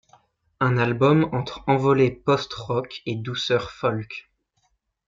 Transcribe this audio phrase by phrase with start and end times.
[0.59, 4.31] Un album entre envolées post rock et douceurs folk.